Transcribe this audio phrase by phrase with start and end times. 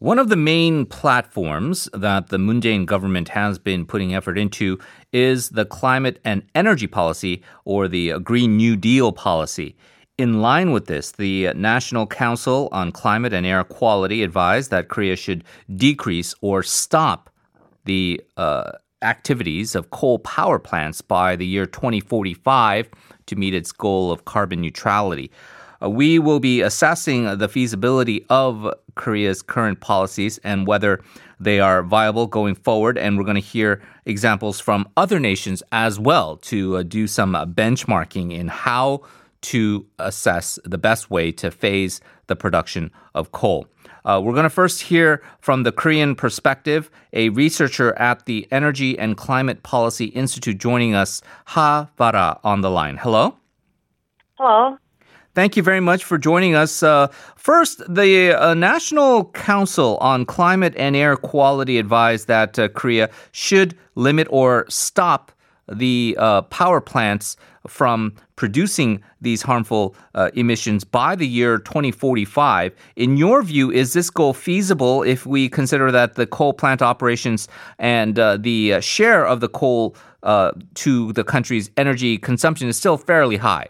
[0.00, 4.78] One of the main platforms that the Moon Jae-in government has been putting effort into
[5.12, 9.76] is the climate and energy policy or the Green New Deal policy.
[10.16, 15.16] In line with this, the National Council on Climate and Air Quality advised that Korea
[15.16, 15.44] should
[15.76, 17.28] decrease or stop
[17.84, 22.88] the uh, activities of coal power plants by the year 2045
[23.26, 25.30] to meet its goal of carbon neutrality.
[25.82, 31.00] Uh, we will be assessing the feasibility of Korea's current policies and whether
[31.38, 32.98] they are viable going forward.
[32.98, 37.34] And we're going to hear examples from other nations as well to uh, do some
[37.34, 39.02] uh, benchmarking in how
[39.42, 43.66] to assess the best way to phase the production of coal.
[44.04, 48.98] Uh, we're going to first hear from the Korean perspective, a researcher at the Energy
[48.98, 52.96] and Climate Policy Institute joining us, Ha Vara, on the line.
[52.96, 53.36] Hello.
[54.38, 54.78] Hello.
[55.32, 56.82] Thank you very much for joining us.
[56.82, 63.10] Uh, first, the uh, National Council on Climate and Air Quality advised that uh, Korea
[63.30, 65.30] should limit or stop
[65.70, 67.36] the uh, power plants
[67.68, 72.74] from producing these harmful uh, emissions by the year 2045.
[72.96, 77.46] In your view, is this goal feasible if we consider that the coal plant operations
[77.78, 79.94] and uh, the share of the coal
[80.74, 83.68] to the country's energy consumption is still fairly high?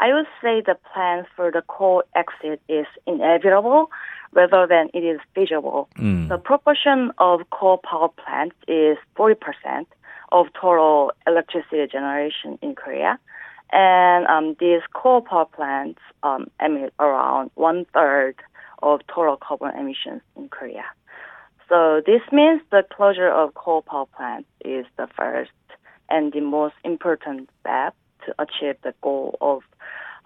[0.00, 3.90] I would say the plan for the coal exit is inevitable
[4.32, 5.88] rather than it is feasible.
[5.96, 6.28] Mm.
[6.28, 9.86] The proportion of coal power plants is 40%,
[10.32, 13.18] of total electricity generation in Korea.
[13.72, 18.36] And um, these coal power plants um, emit around one third
[18.82, 20.84] of total carbon emissions in Korea.
[21.68, 25.52] So this means the closure of coal power plants is the first
[26.08, 27.94] and the most important step
[28.26, 29.62] to achieve the goal of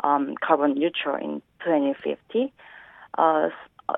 [0.02, 2.52] um, carbon neutral in 2050.
[3.16, 3.48] Uh,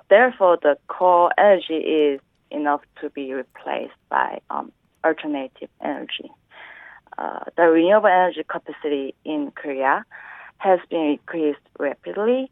[0.09, 2.21] therefore, the coal energy is
[2.51, 4.73] enough to be replaced by um,
[5.05, 6.31] alternative energy.
[7.19, 10.05] Uh, the renewable energy capacity in Korea
[10.59, 12.51] has been increased rapidly.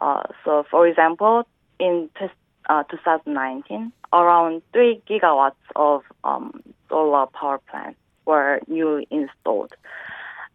[0.00, 1.46] Uh, so, for example,
[1.78, 2.26] in t-
[2.68, 9.74] uh, 2019, around 3 gigawatts of um, solar power plants were newly installed.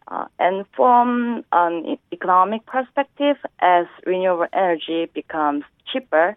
[0.08, 6.36] Uh, and from an economic perspective, as renewable energy becomes cheaper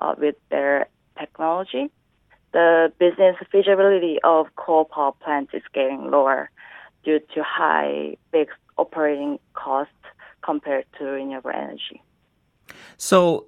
[0.00, 1.90] uh, with their technology,
[2.52, 6.50] the business feasibility of coal power plants is getting lower
[7.04, 9.92] due to high fixed operating costs
[10.42, 12.00] compared to renewable energy.
[12.96, 13.46] So,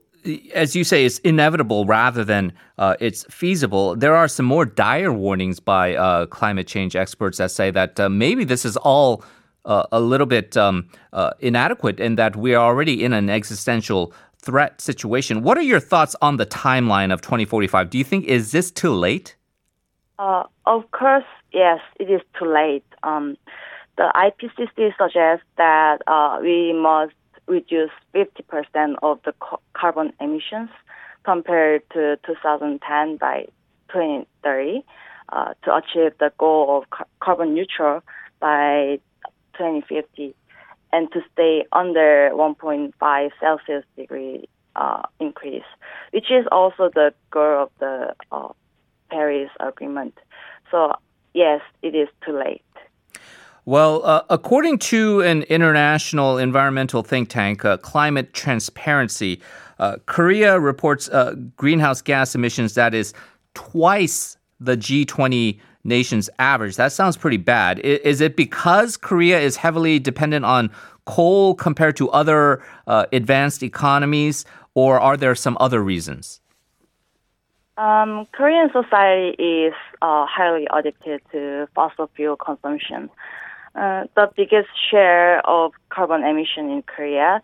[0.55, 3.97] as you say, it's inevitable rather than uh, it's feasible.
[3.97, 8.09] There are some more dire warnings by uh, climate change experts that say that uh,
[8.09, 9.25] maybe this is all
[9.65, 14.13] uh, a little bit um, uh, inadequate in that we are already in an existential
[14.39, 15.43] threat situation.
[15.43, 17.91] What are your thoughts on the timeline of 2045?
[17.91, 19.37] Do you think is this too late?
[20.19, 22.85] Uh, of course, yes, it is too late.
[23.03, 23.37] Um,
[23.97, 27.15] the IPCC suggests that uh, we must
[27.47, 30.71] reduce 50% of the co- carbon emissions
[31.25, 33.47] compared to 2010 by
[33.89, 34.85] 2030
[35.31, 38.03] uh, to achieve the goal of car- carbon neutral
[38.41, 38.99] by
[39.55, 40.35] 2050
[40.93, 45.65] and to stay under 1.5 Celsius degree uh, increase,
[46.13, 48.49] which is also the goal of the uh,
[49.11, 50.17] Paris Agreement.
[50.71, 50.95] So
[51.35, 52.63] yes, it is too late.
[53.67, 59.41] Well, uh, according to an international environmental think tank, uh, Climate Transparency,
[59.79, 63.13] uh, Korea reports uh, greenhouse gas emissions that is
[63.55, 66.77] twice the G20 nation's average.
[66.77, 67.79] That sounds pretty bad.
[67.81, 70.71] Is it because Korea is heavily dependent on
[71.07, 76.41] coal compared to other uh, advanced economies, or are there some other reasons?
[77.77, 83.09] Um, Korean society is uh, highly addicted to fossil fuel consumption.
[83.75, 87.41] Uh, the biggest share of carbon emission in Korea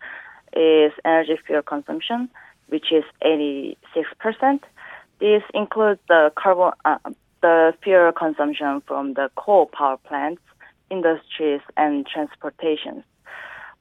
[0.55, 2.29] is energy fuel consumption,
[2.67, 4.59] which is 86%.
[5.19, 6.97] This includes the carbon, uh,
[7.41, 10.41] the fuel consumption from the coal power plants,
[10.89, 13.03] industries, and transportation.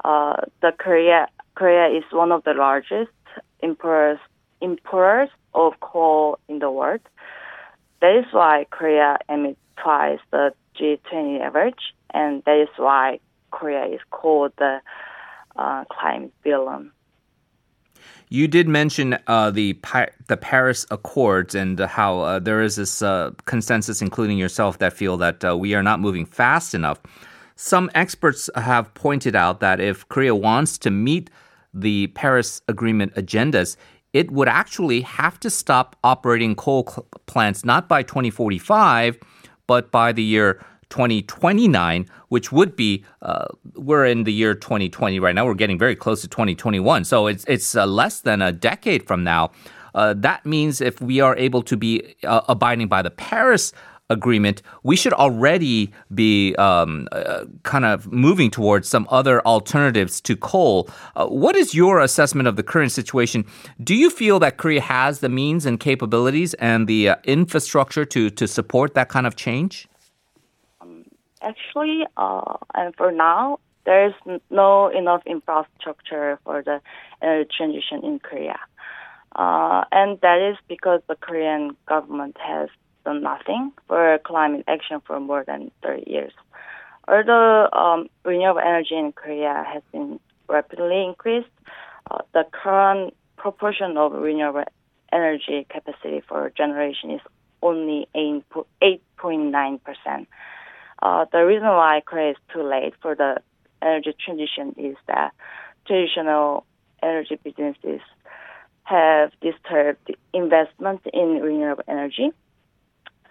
[0.04, 3.10] Uh, the Korea Korea is one of the largest
[3.60, 4.18] importers
[4.60, 7.00] importers of coal in the world.
[8.00, 13.20] That is why Korea emits twice the G20 average, and that is why
[13.50, 14.80] Korea is called the
[15.56, 16.92] uh, climate villain.
[18.28, 19.78] You did mention uh, the
[20.26, 25.16] the Paris Accords and how uh, there is this uh, consensus, including yourself, that feel
[25.18, 27.00] that uh, we are not moving fast enough.
[27.54, 31.30] Some experts have pointed out that if Korea wants to meet
[31.72, 33.76] the Paris Agreement agendas,
[34.12, 36.84] it would actually have to stop operating coal
[37.26, 39.18] plants not by 2045,
[39.66, 45.34] but by the year 2029, which would be uh, we're in the year 2020 right
[45.34, 45.44] now.
[45.44, 49.24] We're getting very close to 2021, so it's it's uh, less than a decade from
[49.24, 49.50] now.
[49.94, 53.72] Uh, that means if we are able to be uh, abiding by the Paris
[54.08, 60.36] agreement, we should already be um, uh, kind of moving towards some other alternatives to
[60.36, 60.88] coal.
[61.16, 63.44] Uh, what is your assessment of the current situation?
[63.82, 68.46] Do you feel that Korea has the means and capabilities and the infrastructure to, to
[68.46, 69.88] support that kind of change?
[71.42, 74.14] Actually, uh, and for now, there's
[74.50, 76.80] no enough infrastructure for the
[77.56, 78.58] transition in Korea.
[79.34, 82.68] Uh, and that is because the Korean government has
[83.04, 86.32] done nothing for climate action for more than 30 years.
[87.06, 90.18] Although um, renewable energy in Korea has been
[90.48, 91.48] rapidly increased,
[92.10, 94.64] uh, the current proportion of renewable
[95.12, 97.20] energy capacity for generation is
[97.62, 100.26] only 8.9%.
[101.02, 103.36] Uh, the reason why Korea is too late for the
[103.82, 105.32] energy transition is that
[105.86, 106.64] traditional
[107.02, 108.00] energy businesses
[108.84, 112.30] have disturbed investment in renewable energy.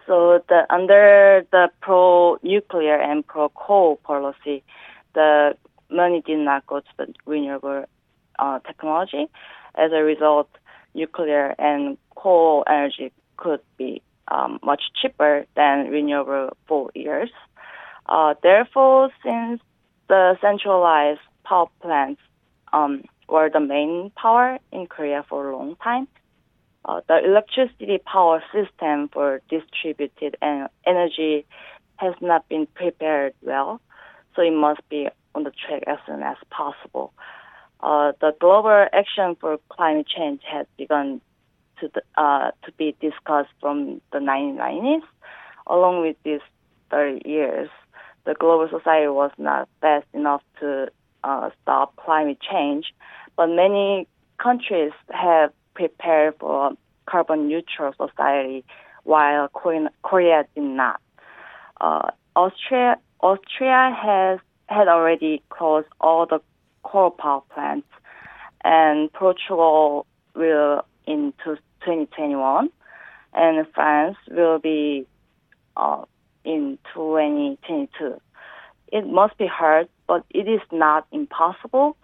[0.06, 4.63] So the under the pro nuclear and pro coal policy,
[5.13, 5.56] the
[5.89, 7.85] money did not go to the renewable
[8.38, 9.27] uh, technology.
[9.75, 10.50] As a result,
[10.94, 17.31] nuclear and coal energy could be um, much cheaper than renewable for years.
[18.07, 19.62] Uh, therefore, since
[20.07, 22.22] the centralized power plants
[22.74, 26.07] um, were the main power in Korea for a long time,
[26.86, 31.46] uh, the electricity power system for distributed en- energy
[31.98, 33.81] has not been prepared well,
[34.36, 37.13] so it must be on the track as soon as possible.
[37.80, 41.22] Uh, the global action for climate change has begun
[41.80, 45.01] to uh, to be discussed from the 1990s.
[45.68, 46.42] Along with these
[46.92, 47.69] 30 years,
[48.25, 50.89] the global society was not fast enough to
[51.24, 52.94] uh, stop climate change,
[53.36, 54.07] but many
[54.38, 56.72] countries have prepared for
[57.06, 58.63] carbon neutral society,
[59.04, 59.48] while
[60.04, 61.00] Korea did not.
[61.80, 66.39] Uh, Austria Austria has had already closed all the
[66.83, 67.88] coal power plants,
[68.63, 70.06] and Portugal
[70.36, 72.69] will in 2021,
[73.33, 75.06] and France will be
[75.77, 76.04] uh,
[76.45, 78.19] in 2022.
[78.92, 81.97] It must be hard, but it is not impossible.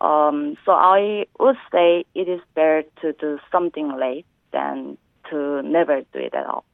[0.00, 4.96] Um, so I would say it is better to do something late than
[5.30, 6.64] to never do it at all.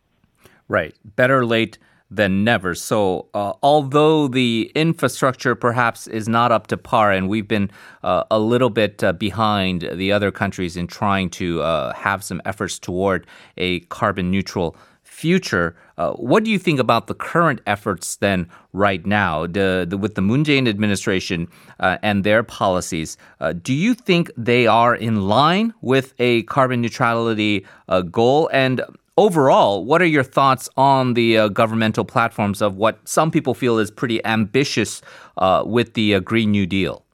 [0.68, 0.94] Right.
[1.04, 1.78] Better late
[2.10, 2.74] than never.
[2.74, 7.70] So, uh, although the infrastructure perhaps is not up to par, and we've been
[8.02, 12.40] uh, a little bit uh, behind the other countries in trying to uh, have some
[12.44, 13.26] efforts toward
[13.56, 14.76] a carbon neutral
[15.14, 15.76] future.
[15.96, 20.16] Uh, what do you think about the current efforts then right now the, the, with
[20.16, 21.46] the Moon Jae-in administration
[21.78, 23.16] uh, and their policies?
[23.40, 28.50] Uh, do you think they are in line with a carbon neutrality uh, goal?
[28.52, 28.82] And
[29.16, 33.78] overall, what are your thoughts on the uh, governmental platforms of what some people feel
[33.78, 35.00] is pretty ambitious
[35.38, 37.04] uh, with the Green New Deal?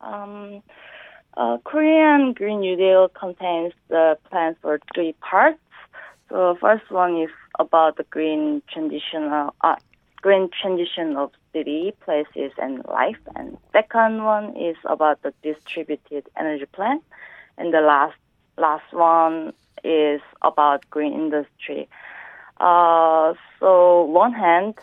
[0.00, 0.62] Um,
[1.64, 5.58] Korean Green New Deal contains the plans for three parts.
[6.30, 9.76] So first one is about the green transition, uh,
[10.22, 13.18] green transition of city, places, and life.
[13.36, 17.00] And second one is about the distributed energy plan.
[17.58, 18.16] And the last
[18.56, 19.52] last one
[19.84, 21.88] is about green industry.
[22.60, 24.74] Uh, so one hand,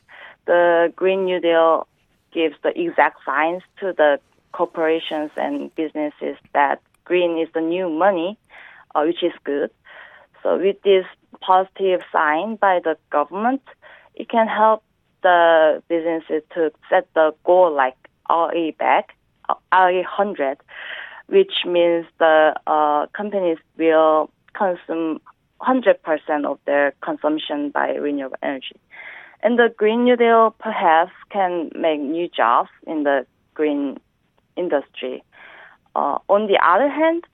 [0.46, 1.88] the Green New Deal
[2.34, 4.20] gives the exact signs to the
[4.52, 8.38] corporations and businesses that green is the new money,
[8.96, 9.72] uh, which is good.
[10.48, 11.04] So with this
[11.42, 13.64] positive sign by the government,
[14.16, 14.82] it can help
[15.22, 17.98] the businesses to set the goal like
[18.30, 19.10] RE back,
[19.50, 20.58] RE 100,
[21.28, 25.20] which means the uh, companies will consume
[25.60, 28.80] 100% of their consumption by renewable energy.
[29.44, 34.00] And the Green New Deal perhaps can make new jobs in the green
[34.56, 35.26] industry.
[35.94, 37.26] Uh, on the other hand,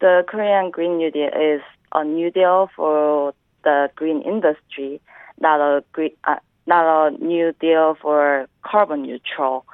[0.00, 1.62] the Korean Green New Deal is
[1.94, 5.00] a new deal for the green industry,
[5.40, 9.66] not a green, uh, not a new deal for carbon neutral.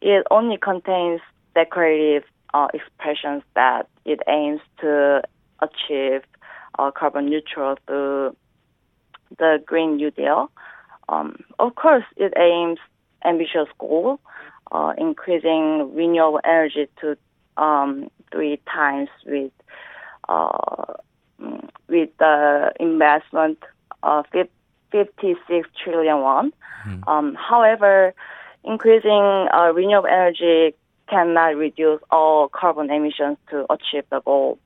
[0.00, 1.20] It only contains
[1.54, 5.22] decorative uh, expressions that it aims to
[5.60, 6.22] achieve
[6.78, 8.36] uh, carbon neutral through
[9.38, 10.50] the Green New Deal.
[11.08, 12.78] Um, of course, it aims
[13.24, 14.20] ambitious goal,
[14.72, 17.16] uh, increasing renewable energy to
[17.56, 19.52] um, three times with
[20.28, 20.94] uh,
[21.38, 23.58] with the investment
[24.02, 26.52] of 56 trillion won.
[26.86, 27.08] Mm.
[27.08, 28.14] Um, however,
[28.64, 30.74] increasing uh, renewable energy
[31.08, 34.58] cannot reduce all carbon emissions to achieve the goal.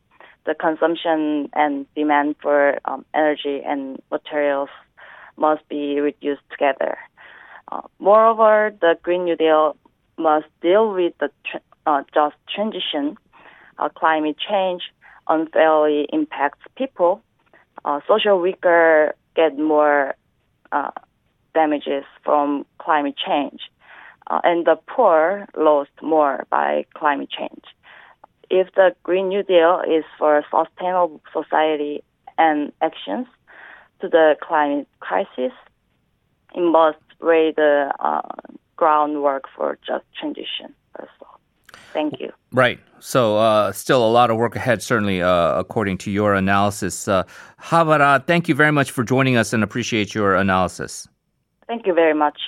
[0.46, 4.70] The consumption and demand for um, energy and materials
[5.36, 6.98] must be reduced together.
[7.70, 9.76] Uh, moreover, the Green New Deal
[10.16, 13.16] must deal with the tr- uh, just transition.
[13.78, 14.82] Uh, climate change
[15.28, 17.22] unfairly impacts people.
[17.84, 20.14] Uh, social weaker get more
[20.72, 20.90] uh,
[21.54, 23.60] damages from climate change,
[24.28, 27.64] uh, and the poor lost more by climate change.
[28.50, 32.02] If the Green New Deal is for sustainable society
[32.36, 33.26] and actions
[34.00, 35.52] to the climate crisis,
[36.54, 38.22] it must lay the uh,
[38.76, 41.40] groundwork for just transition as well.
[41.92, 42.32] Thank you.
[42.52, 42.80] Right.
[43.00, 47.06] So, uh, still a lot of work ahead, certainly, uh, according to your analysis.
[47.06, 47.24] Uh,
[47.58, 51.08] Ha Vara, thank you very much for joining us and appreciate your analysis.
[51.66, 52.38] Thank you very much.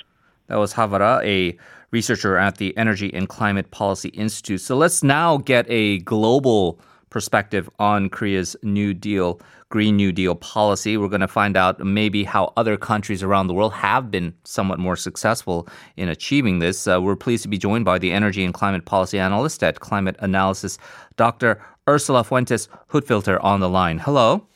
[0.48, 1.56] That was Ha Vara, a
[1.92, 4.60] researcher at the Energy and Climate Policy Institute.
[4.60, 6.80] So, let's now get a global
[7.10, 10.96] perspective on Korea's New Deal, Green New Deal policy.
[10.96, 14.78] We're going to find out maybe how other countries around the world have been somewhat
[14.78, 16.86] more successful in achieving this.
[16.86, 20.16] Uh, we're pleased to be joined by the energy and climate policy analyst at Climate
[20.20, 20.78] Analysis,
[21.16, 21.60] Dr.
[21.88, 23.98] Ursula Fuentes Hutfilter, on the line.
[23.98, 24.46] Hello.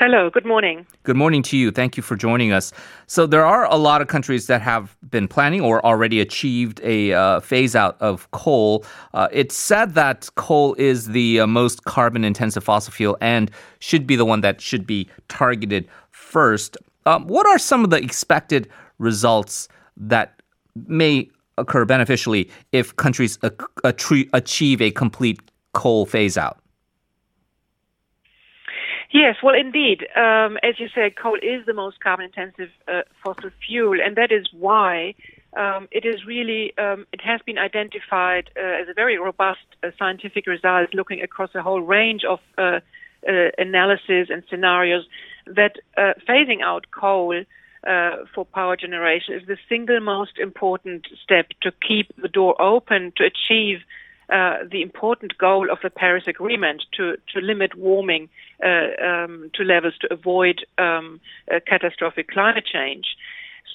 [0.00, 0.86] Hello, good morning.
[1.02, 1.70] Good morning to you.
[1.70, 2.72] Thank you for joining us.
[3.06, 7.12] So, there are a lot of countries that have been planning or already achieved a
[7.12, 8.86] uh, phase out of coal.
[9.12, 14.06] Uh, it's said that coal is the uh, most carbon intensive fossil fuel and should
[14.06, 16.78] be the one that should be targeted first.
[17.04, 20.40] Um, what are some of the expected results that
[20.86, 21.28] may
[21.58, 23.38] occur beneficially if countries
[23.84, 25.40] achieve a complete
[25.74, 26.56] coal phase out?
[29.12, 30.06] Yes, well, indeed.
[30.16, 34.30] Um, as you said, coal is the most carbon intensive uh, fossil fuel, and that
[34.30, 35.14] is why
[35.56, 39.90] um, it is really, um, it has been identified uh, as a very robust uh,
[39.98, 42.78] scientific result looking across a whole range of uh,
[43.28, 45.04] uh, analysis and scenarios
[45.46, 47.42] that uh, phasing out coal
[48.34, 53.24] for power generation is the single most important step to keep the door open to
[53.24, 53.78] achieve
[54.30, 58.28] uh, the important goal of the Paris Agreement to, to limit warming
[58.64, 61.20] uh, um, to levels to avoid um,
[61.66, 63.16] catastrophic climate change.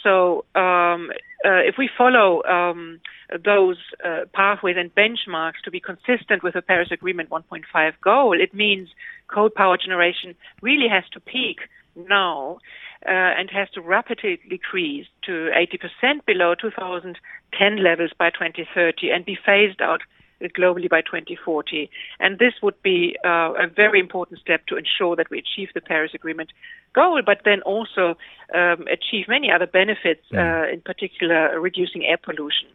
[0.04, 1.12] So, um,
[1.44, 3.00] uh, if we follow um,
[3.44, 8.54] those uh, pathways and benchmarks to be consistent with the Paris Agreement 1.5 goal, it
[8.54, 8.90] means
[9.28, 11.62] coal power generation really has to peak
[11.96, 12.60] now
[13.06, 15.52] uh, and has to rapidly decrease to
[16.04, 20.02] 80% below 2010 levels by 2030 and be phased out
[20.42, 21.90] globally by 2040.
[22.20, 25.82] And this would be uh, a very important step to ensure that we achieve the
[25.82, 26.52] Paris Agreement
[26.94, 28.18] goal, but then also
[28.54, 30.38] um, achieve many other benefits, mm.
[30.38, 32.70] uh, in particular reducing air pollution.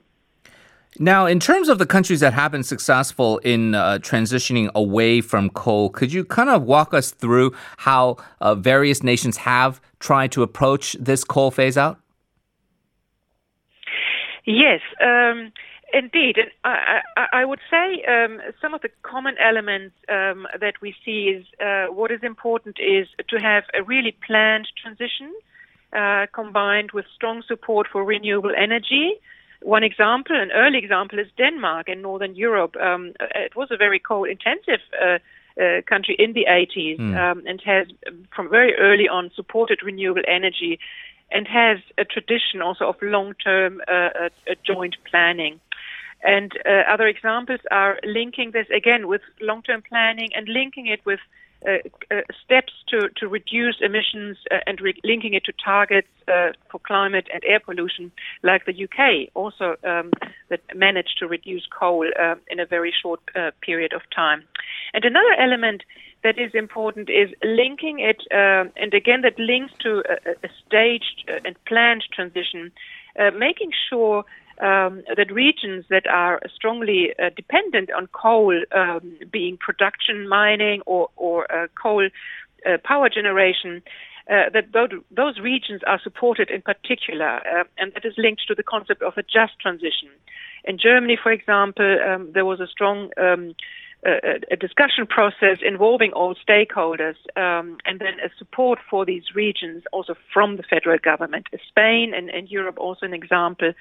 [0.98, 5.48] Now, in terms of the countries that have been successful in uh, transitioning away from
[5.50, 10.42] coal, could you kind of walk us through how uh, various nations have tried to
[10.42, 12.00] approach this coal phase out?
[14.44, 14.80] Yes.
[15.00, 15.52] Um,
[15.92, 20.74] Indeed, and I, I, I would say um, some of the common elements um, that
[20.80, 25.32] we see is uh, what is important is to have a really planned transition
[25.92, 29.14] uh, combined with strong support for renewable energy.
[29.62, 32.76] One example, an early example, is Denmark in Northern Europe.
[32.76, 35.18] Um, it was a very coal-intensive uh,
[35.60, 37.16] uh, country in the 80s mm.
[37.18, 37.88] um, and has,
[38.34, 40.78] from very early on, supported renewable energy
[41.30, 44.28] and has a tradition also of long-term uh, uh,
[44.64, 45.60] joint planning.
[46.22, 51.00] And uh, other examples are linking this again with long term planning and linking it
[51.06, 51.20] with
[51.66, 51.76] uh,
[52.10, 56.78] uh, steps to, to reduce emissions uh, and re- linking it to targets uh, for
[56.78, 58.10] climate and air pollution,
[58.42, 60.10] like the UK, also um,
[60.48, 63.20] that managed to reduce coal uh, in a very short
[63.60, 64.42] period of time.
[64.94, 65.82] And another element
[66.24, 71.62] that is important is linking it, and again, that links to a, a staged and
[71.66, 72.72] planned transition,
[73.36, 74.24] making sure
[74.60, 81.08] um, that regions that are strongly uh, dependent on coal, um, being production, mining, or,
[81.16, 82.08] or uh, coal
[82.66, 83.82] uh, power generation,
[84.30, 88.62] uh, that those, regions are supported in particular, uh, and that is linked to the
[88.62, 90.08] concept of a just transition.
[90.64, 93.54] In Germany, for example, um, there was a strong um,
[94.04, 100.14] a, discussion process involving all stakeholders um, and then a support for these regions also
[100.32, 101.46] from the federal government.
[101.68, 103.72] Spain and, and Europe also an example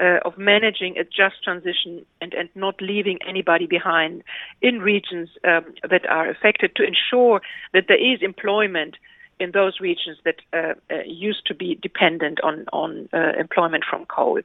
[0.00, 4.22] uh, of managing a just transition and, and not leaving anybody behind
[4.62, 7.40] in regions um, that are affected to ensure
[7.72, 8.96] that there is employment
[9.40, 14.06] in those regions that uh, uh, used to be dependent on, on uh, employment from
[14.06, 14.40] coal.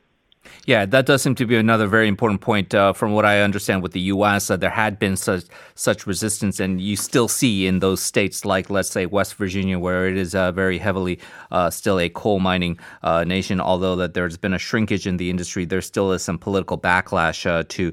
[0.65, 2.73] Yeah, that does seem to be another very important point.
[2.73, 6.59] Uh, from what I understand with the U.S., uh, there had been such such resistance,
[6.59, 10.35] and you still see in those states like, let's say, West Virginia, where it is
[10.35, 11.19] uh, very heavily
[11.51, 13.59] uh, still a coal mining uh, nation.
[13.59, 17.45] Although that there's been a shrinkage in the industry, there still is some political backlash
[17.45, 17.91] uh, to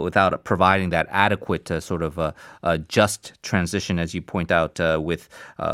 [0.00, 2.34] without providing that adequate sort of
[2.88, 5.28] just transition, as you point out, with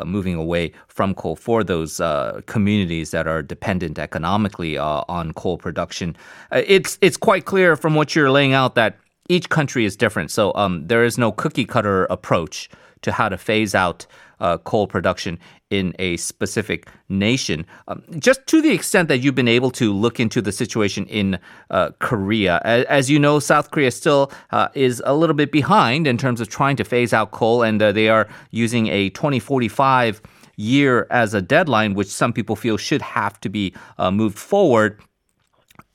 [0.04, 2.00] moving away from coal for those
[2.46, 6.12] communities that are dependent economically on coal production.
[6.50, 10.31] Uh, it's it's quite clear from what you're laying out that each country is different.
[10.31, 12.69] So um, there is no cookie cutter approach
[13.02, 14.07] to how to phase out
[14.40, 15.38] uh, coal production
[15.71, 17.64] in a specific nation.
[17.88, 21.38] Um, just to the extent that you've been able to look into the situation in
[21.71, 26.07] uh, Korea, as, as, you know, South Korea still uh, is a little bit behind
[26.07, 30.21] in terms of trying to phase out coal, and uh, they are using a 2045
[30.57, 35.00] year as a deadline, which some people feel should have to be uh, moved forward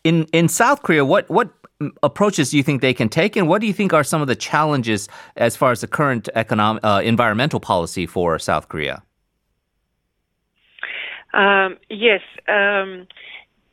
[0.07, 1.49] in in South Korea, what what
[2.01, 4.27] approaches do you think they can take, and what do you think are some of
[4.27, 9.03] the challenges as far as the current economic uh, environmental policy for South Korea?
[11.33, 12.21] Um, yes.
[12.47, 13.07] Um,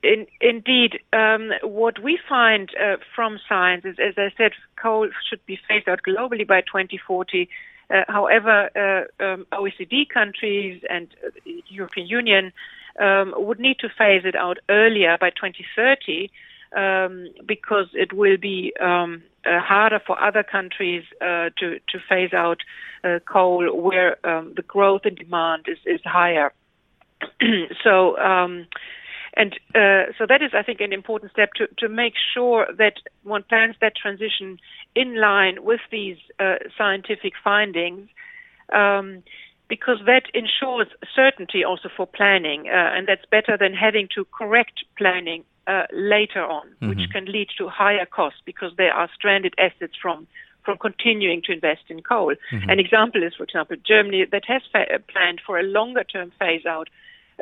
[0.02, 5.44] in, indeed, um, what we find uh, from science is, as I said, coal should
[5.46, 7.48] be phased out globally by 2040.
[7.88, 11.30] Uh, however, uh, um, OECD countries and uh,
[11.68, 12.52] European Union
[13.00, 16.30] um, would need to phase it out earlier by 2030
[16.76, 22.32] um, because it will be um, uh, harder for other countries uh, to to phase
[22.32, 22.58] out
[23.04, 26.52] uh, coal where um, the growth in demand is is higher.
[27.84, 28.18] so.
[28.18, 28.66] Um,
[29.36, 32.98] and uh, so that is, I think, an important step to, to make sure that
[33.24, 34.58] one plans that transition
[34.94, 38.08] in line with these uh, scientific findings.
[38.72, 39.24] Um,
[39.68, 44.84] because that ensures certainty also for planning, uh, and that's better than having to correct
[44.98, 46.88] planning uh, later on, mm-hmm.
[46.90, 50.26] which can lead to higher costs because there are stranded assets from
[50.64, 52.34] from continuing to invest in coal.
[52.50, 52.70] Mm-hmm.
[52.70, 56.64] An example is, for example, Germany that has fa- planned for a longer term phase
[56.66, 56.88] out.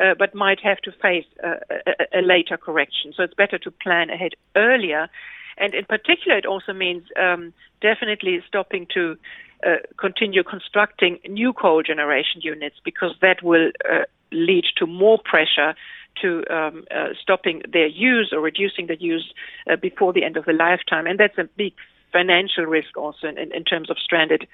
[0.01, 3.13] Uh, but might have to face uh, a, a, later correction.
[3.15, 5.11] So it's better to plan ahead earlier.
[5.59, 9.19] And in particular, it also means um, definitely stopping to
[9.67, 15.75] uh, continue constructing new coal generation units because that will uh, lead to more pressure
[16.21, 19.33] to um, uh, stopping their use or reducing the use
[19.71, 21.07] uh, before the end of the lifetime.
[21.07, 21.75] And that's a big
[22.13, 24.47] financial risk also in, in terms of stranded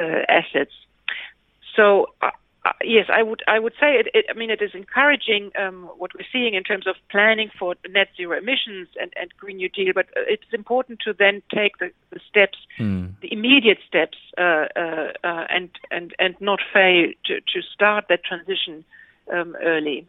[0.00, 0.72] uh, assets.
[1.76, 2.06] So
[2.64, 5.90] uh, yes, I would I would say it, it, I mean it is encouraging um,
[5.98, 9.68] what we're seeing in terms of planning for net zero emissions and, and Green New
[9.68, 13.12] Deal, but uh, it's important to then take the, the steps, mm.
[13.20, 18.22] the immediate steps, uh, uh, uh, and and and not fail to, to start that
[18.22, 18.84] transition
[19.32, 20.06] um, early.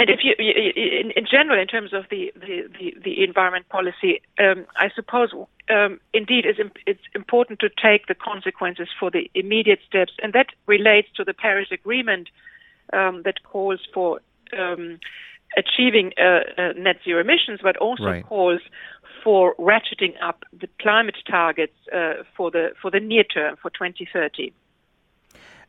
[0.00, 4.22] And if you, in, in, general, in terms of the the, the, the environment policy,
[4.38, 5.28] um, I suppose
[5.68, 11.08] um, indeed it's important to take the consequences for the immediate steps, and that relates
[11.16, 12.30] to the Paris Agreement
[12.94, 14.20] um, that calls for
[14.58, 14.98] um,
[15.54, 18.24] achieving uh, uh, net zero emissions, but also right.
[18.24, 18.62] calls
[19.22, 24.50] for ratcheting up the climate targets uh, for the for the near term for 2030.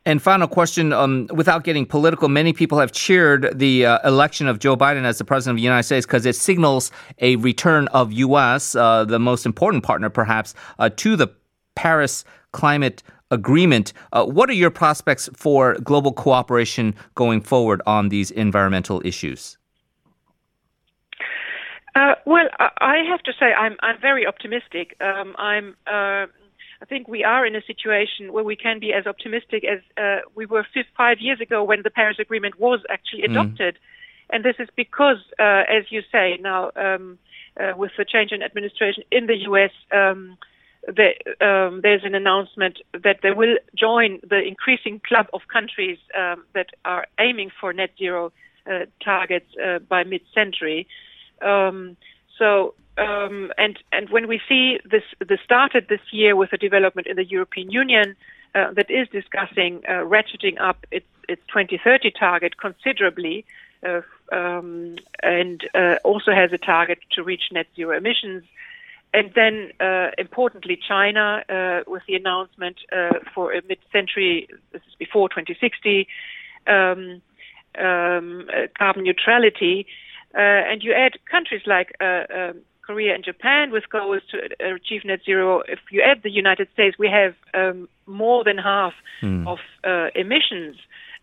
[0.06, 4.58] And final question, um, without getting political, many people have cheered the uh, election of
[4.58, 8.12] Joe Biden as the president of the United States because it signals a return of
[8.12, 11.28] U.S., uh, the most important partner perhaps, uh, to the
[11.76, 13.94] Paris climate agreement.
[14.12, 19.58] Uh, what are your prospects for global cooperation going forward on these environmental issues?
[21.96, 24.96] Uh, well, I have to say I'm I'm very optimistic.
[25.02, 26.28] Um, I'm uh,
[26.82, 30.22] I think we are in a situation where we can be as optimistic as uh,
[30.34, 30.66] we were
[30.98, 33.32] five years ago when the Paris Agreement was actually mm.
[33.32, 33.76] adopted.
[33.76, 33.80] Mm.
[34.32, 37.20] And this is because, uh, as you say, now um,
[37.60, 40.38] uh, with the change in administration in the U.S., um,
[40.88, 41.12] the,
[41.46, 46.68] um, there's an announcement that they will join the increasing club of countries um, that
[46.84, 48.32] are aiming for net zero
[48.66, 50.88] uh, targets uh, by mid-century.
[51.42, 51.98] Um,
[52.40, 55.04] so um, and and when we see this
[55.44, 58.16] started this year with a development in the European Union
[58.54, 63.46] uh, that is discussing uh, ratcheting up its its 2030 target considerably,
[63.88, 68.44] uh, um, and uh, also has a target to reach net zero emissions.
[69.14, 72.78] and then, uh, importantly, China uh, with the announcement
[73.34, 76.08] for a mid-century, this is before 2060,
[76.68, 77.22] um,
[77.78, 79.86] um, carbon neutrality,
[80.34, 84.38] uh, and you add countries like uh, um, Korea and Japan with goals to
[84.76, 85.62] achieve net zero.
[85.68, 89.48] If you add the United States, we have um, more than half mm.
[89.48, 89.60] of
[90.16, 90.78] emissions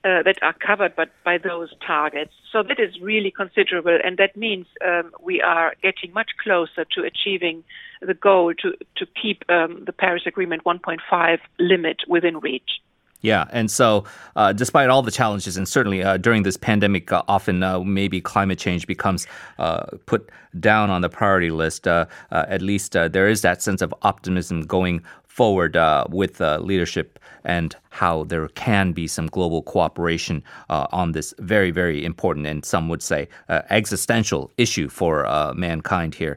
[0.04, 2.32] uh, that are covered by, by those targets.
[2.52, 7.02] So that is really considerable, and that means um, we are getting much closer to
[7.02, 7.64] achieving
[8.00, 12.80] the goal to, to keep um, the Paris Agreement 1.5 limit within reach.
[13.20, 14.04] Yeah, and so
[14.36, 18.20] uh, despite all the challenges, and certainly uh, during this pandemic, uh, often uh, maybe
[18.20, 19.26] climate change becomes
[19.58, 21.88] uh, put down on the priority list.
[21.88, 25.76] Uh, at least there is that sense of optimism going forward
[26.10, 32.46] with leadership and how there can be some global cooperation on this very, very important
[32.46, 36.36] and some would say existential issue for mankind here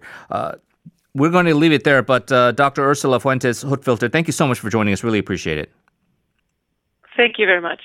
[1.13, 2.01] we're going to leave it there.
[2.01, 2.89] But Dr.
[2.89, 5.03] Ursula Fuentes Hutfilter, thank you so much for joining us.
[5.03, 5.71] Really appreciate it.
[7.15, 7.81] Thank you very much.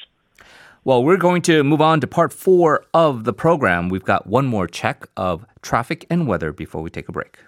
[0.85, 3.89] Well, we're going to move on to part four of the program.
[3.89, 7.39] We've got one more check of traffic and weather before we take a break.